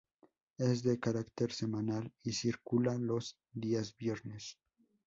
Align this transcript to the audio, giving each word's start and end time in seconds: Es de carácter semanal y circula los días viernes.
Es 0.57 0.81
de 0.81 0.99
carácter 0.99 1.51
semanal 1.51 2.11
y 2.23 2.31
circula 2.31 2.97
los 2.97 3.37
días 3.53 3.95
viernes. 3.95 4.57